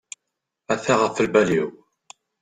Ata 0.73 0.93
ɣef 1.01 1.15
lbal-iw. 1.25 1.69